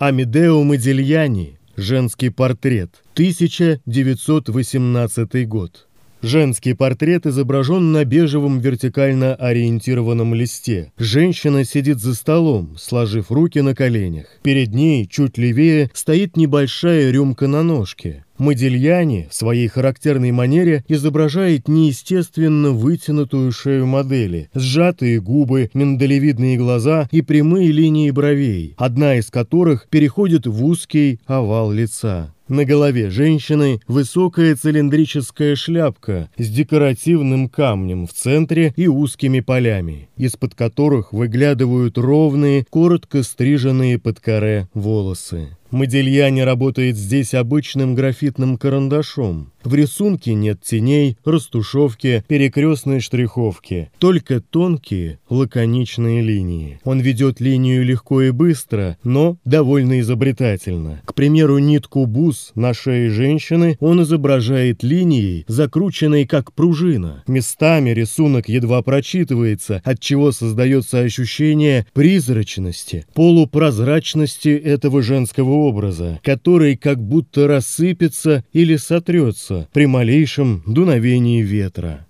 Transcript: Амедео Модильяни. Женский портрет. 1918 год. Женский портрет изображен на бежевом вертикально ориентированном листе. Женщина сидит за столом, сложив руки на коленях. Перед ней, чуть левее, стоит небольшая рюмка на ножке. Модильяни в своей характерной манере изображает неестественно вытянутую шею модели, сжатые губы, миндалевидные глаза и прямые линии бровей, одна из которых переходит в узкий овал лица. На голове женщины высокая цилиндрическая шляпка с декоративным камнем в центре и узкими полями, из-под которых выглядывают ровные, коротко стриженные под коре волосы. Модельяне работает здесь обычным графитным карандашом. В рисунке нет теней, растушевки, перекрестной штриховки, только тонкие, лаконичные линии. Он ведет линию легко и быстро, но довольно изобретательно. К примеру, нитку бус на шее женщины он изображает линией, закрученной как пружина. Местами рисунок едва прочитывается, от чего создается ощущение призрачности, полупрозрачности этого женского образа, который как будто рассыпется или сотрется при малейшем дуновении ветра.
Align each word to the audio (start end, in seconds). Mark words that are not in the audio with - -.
Амедео 0.00 0.62
Модильяни. 0.62 1.58
Женский 1.76 2.30
портрет. 2.30 3.02
1918 3.14 5.48
год. 5.48 5.87
Женский 6.22 6.74
портрет 6.74 7.26
изображен 7.26 7.92
на 7.92 8.04
бежевом 8.04 8.58
вертикально 8.58 9.36
ориентированном 9.36 10.34
листе. 10.34 10.92
Женщина 10.98 11.64
сидит 11.64 12.00
за 12.00 12.14
столом, 12.14 12.76
сложив 12.76 13.30
руки 13.30 13.60
на 13.60 13.74
коленях. 13.74 14.26
Перед 14.42 14.74
ней, 14.74 15.06
чуть 15.06 15.38
левее, 15.38 15.90
стоит 15.94 16.36
небольшая 16.36 17.12
рюмка 17.12 17.46
на 17.46 17.62
ножке. 17.62 18.24
Модильяни 18.36 19.26
в 19.30 19.34
своей 19.34 19.68
характерной 19.68 20.30
манере 20.30 20.84
изображает 20.88 21.66
неестественно 21.66 22.70
вытянутую 22.70 23.50
шею 23.52 23.86
модели, 23.86 24.48
сжатые 24.54 25.20
губы, 25.20 25.70
миндалевидные 25.74 26.56
глаза 26.56 27.08
и 27.10 27.20
прямые 27.22 27.72
линии 27.72 28.10
бровей, 28.10 28.74
одна 28.76 29.16
из 29.16 29.30
которых 29.30 29.88
переходит 29.88 30.46
в 30.46 30.64
узкий 30.64 31.20
овал 31.26 31.72
лица. 31.72 32.32
На 32.48 32.64
голове 32.64 33.10
женщины 33.10 33.80
высокая 33.86 34.56
цилиндрическая 34.56 35.54
шляпка 35.54 36.30
с 36.38 36.48
декоративным 36.48 37.50
камнем 37.50 38.06
в 38.06 38.14
центре 38.14 38.72
и 38.74 38.88
узкими 38.88 39.40
полями, 39.40 40.08
из-под 40.16 40.54
которых 40.54 41.12
выглядывают 41.12 41.98
ровные, 41.98 42.64
коротко 42.70 43.22
стриженные 43.22 43.98
под 43.98 44.20
коре 44.20 44.66
волосы. 44.72 45.57
Модельяне 45.70 46.44
работает 46.44 46.96
здесь 46.96 47.34
обычным 47.34 47.94
графитным 47.94 48.56
карандашом. 48.56 49.52
В 49.64 49.74
рисунке 49.74 50.32
нет 50.32 50.60
теней, 50.62 51.18
растушевки, 51.26 52.24
перекрестной 52.26 53.00
штриховки, 53.00 53.90
только 53.98 54.40
тонкие, 54.40 55.18
лаконичные 55.28 56.22
линии. 56.22 56.80
Он 56.84 57.00
ведет 57.00 57.40
линию 57.40 57.84
легко 57.84 58.22
и 58.22 58.30
быстро, 58.30 58.96
но 59.04 59.36
довольно 59.44 60.00
изобретательно. 60.00 61.02
К 61.04 61.12
примеру, 61.12 61.58
нитку 61.58 62.06
бус 62.06 62.52
на 62.54 62.72
шее 62.72 63.10
женщины 63.10 63.76
он 63.80 64.02
изображает 64.02 64.82
линией, 64.82 65.44
закрученной 65.48 66.24
как 66.24 66.54
пружина. 66.54 67.24
Местами 67.26 67.90
рисунок 67.90 68.48
едва 68.48 68.80
прочитывается, 68.80 69.82
от 69.84 70.00
чего 70.00 70.32
создается 70.32 71.00
ощущение 71.00 71.86
призрачности, 71.92 73.04
полупрозрачности 73.12 74.48
этого 74.48 75.02
женского 75.02 75.57
образа, 75.66 76.20
который 76.22 76.76
как 76.76 77.02
будто 77.02 77.46
рассыпется 77.46 78.44
или 78.52 78.76
сотрется 78.76 79.68
при 79.72 79.86
малейшем 79.86 80.62
дуновении 80.66 81.42
ветра. 81.42 82.07